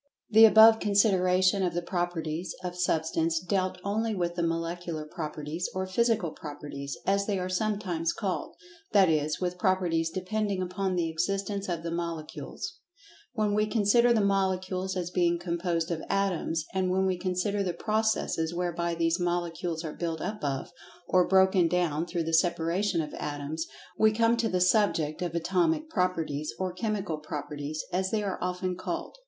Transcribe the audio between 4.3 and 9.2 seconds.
the Molecular Properties, or Physical Properties, as they are sometimes called—that